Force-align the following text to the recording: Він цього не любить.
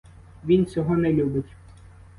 Він 0.45 0.65
цього 0.65 0.97
не 0.97 1.13
любить. 1.13 1.51